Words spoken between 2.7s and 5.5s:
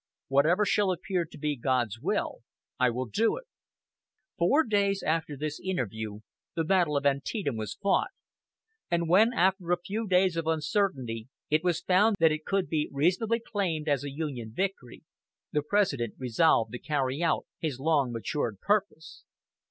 I will do." Four days after